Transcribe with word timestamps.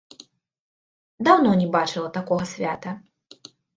Даўно 1.27 1.51
не 1.61 1.67
бачыла 1.75 2.09
такога 2.19 2.43
свята. 2.53 2.95